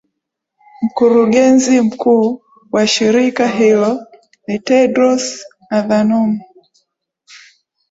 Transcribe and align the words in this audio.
Mkurugenzi 0.81 1.81
mkuu 1.81 2.41
wa 2.71 2.87
shirika 2.87 3.47
hilo 3.47 4.05
ni 4.47 4.59
Tedros 4.59 5.43
Adhanom 5.69 6.39